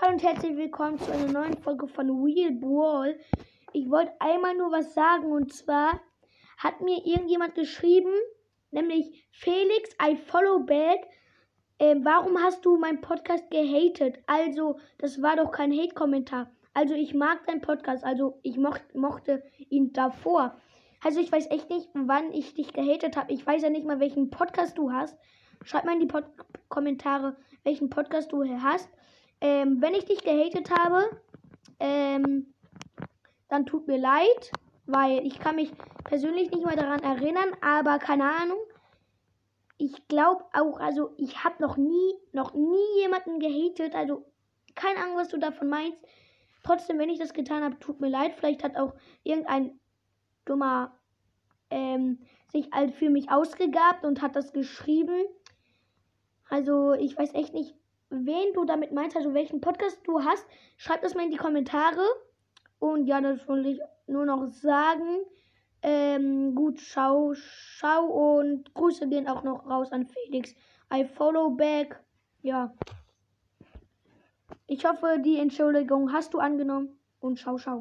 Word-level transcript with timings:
Hallo 0.00 0.12
und 0.12 0.22
herzlich 0.22 0.56
willkommen 0.56 0.96
zu 1.00 1.10
einer 1.10 1.32
neuen 1.32 1.56
Folge 1.56 1.88
von 1.88 2.24
Wheel 2.24 2.52
Brawl. 2.52 3.18
Ich 3.72 3.90
wollte 3.90 4.12
einmal 4.20 4.54
nur 4.54 4.70
was 4.70 4.94
sagen 4.94 5.32
und 5.32 5.52
zwar 5.52 6.00
hat 6.56 6.80
mir 6.82 7.04
irgendjemand 7.04 7.56
geschrieben, 7.56 8.12
nämlich 8.70 9.26
Felix, 9.32 9.90
I 10.00 10.14
follow 10.14 10.60
back. 10.60 11.00
Äh, 11.78 11.96
warum 12.02 12.38
hast 12.38 12.64
du 12.64 12.76
meinen 12.76 13.00
Podcast 13.00 13.50
gehatet? 13.50 14.20
Also, 14.28 14.78
das 14.98 15.20
war 15.20 15.34
doch 15.34 15.50
kein 15.50 15.72
Hate-Kommentar. 15.72 16.48
Also, 16.74 16.94
ich 16.94 17.12
mag 17.12 17.44
deinen 17.48 17.60
Podcast, 17.60 18.04
also 18.04 18.38
ich 18.44 18.56
mocht, 18.56 18.94
mochte 18.94 19.42
ihn 19.68 19.92
davor. 19.92 20.60
Also, 21.02 21.18
ich 21.18 21.32
weiß 21.32 21.50
echt 21.50 21.70
nicht, 21.70 21.88
wann 21.94 22.32
ich 22.32 22.54
dich 22.54 22.72
gehatet 22.72 23.16
habe. 23.16 23.32
Ich 23.32 23.44
weiß 23.44 23.62
ja 23.62 23.70
nicht 23.70 23.84
mal, 23.84 23.98
welchen 23.98 24.30
Podcast 24.30 24.78
du 24.78 24.92
hast. 24.92 25.18
Schreib 25.64 25.84
mal 25.84 25.94
in 25.94 26.00
die 26.00 26.06
Pod 26.06 26.22
Kommentare, 26.68 27.36
welchen 27.64 27.90
Podcast 27.90 28.30
du 28.30 28.44
hast. 28.62 28.88
Ähm, 29.40 29.80
wenn 29.80 29.94
ich 29.94 30.04
dich 30.04 30.22
gehatet 30.22 30.70
habe, 30.70 31.20
ähm, 31.80 32.54
dann 33.48 33.66
tut 33.66 33.86
mir 33.86 33.98
leid, 33.98 34.52
weil 34.86 35.26
ich 35.26 35.38
kann 35.38 35.56
mich 35.56 35.72
persönlich 36.04 36.50
nicht 36.50 36.64
mehr 36.64 36.76
daran 36.76 37.00
erinnern, 37.00 37.50
aber 37.60 37.98
keine 37.98 38.24
Ahnung. 38.24 38.58
Ich 39.76 40.08
glaube 40.08 40.44
auch, 40.52 40.80
also 40.80 41.12
ich 41.16 41.44
habe 41.44 41.62
noch 41.62 41.76
nie, 41.76 42.14
noch 42.32 42.52
nie 42.54 43.00
jemanden 43.00 43.38
gehatet, 43.38 43.94
also 43.94 44.24
keine 44.74 45.00
Ahnung, 45.00 45.16
was 45.16 45.28
du 45.28 45.38
davon 45.38 45.68
meinst. 45.68 45.98
Trotzdem, 46.64 46.98
wenn 46.98 47.10
ich 47.10 47.18
das 47.18 47.32
getan 47.32 47.62
habe, 47.62 47.78
tut 47.78 48.00
mir 48.00 48.08
leid. 48.08 48.34
Vielleicht 48.36 48.64
hat 48.64 48.76
auch 48.76 48.94
irgendein 49.22 49.78
dummer 50.44 50.98
ähm, 51.70 52.18
sich 52.50 52.70
halt 52.72 52.94
für 52.94 53.10
mich 53.10 53.30
ausgegabt 53.30 54.04
und 54.04 54.22
hat 54.22 54.36
das 54.36 54.52
geschrieben. 54.52 55.24
Also 56.48 56.94
ich 56.94 57.16
weiß 57.16 57.34
echt 57.34 57.54
nicht, 57.54 57.74
wen 58.10 58.52
du 58.54 58.64
damit 58.64 58.92
meinst, 58.92 59.16
also 59.16 59.34
welchen 59.34 59.60
Podcast 59.60 60.00
du 60.04 60.22
hast. 60.22 60.46
Schreib 60.76 61.02
das 61.02 61.14
mal 61.14 61.24
in 61.24 61.30
die 61.30 61.36
Kommentare. 61.36 62.02
Und 62.78 63.06
ja, 63.06 63.20
das 63.20 63.46
wollte 63.48 63.70
ich 63.70 63.80
nur 64.06 64.24
noch 64.24 64.46
sagen. 64.50 65.24
Ähm, 65.82 66.54
gut, 66.54 66.80
schau, 66.80 67.34
schau 67.34 68.06
und 68.06 68.74
Grüße 68.74 69.08
gehen 69.08 69.28
auch 69.28 69.44
noch 69.44 69.68
raus 69.68 69.92
an 69.92 70.06
Felix. 70.06 70.54
I 70.92 71.04
follow 71.04 71.50
back. 71.50 72.02
Ja. 72.42 72.74
Ich 74.66 74.84
hoffe, 74.84 75.18
die 75.24 75.38
Entschuldigung 75.38 76.12
hast 76.12 76.34
du 76.34 76.38
angenommen 76.38 76.98
und 77.20 77.38
schau, 77.38 77.58
schau. 77.58 77.76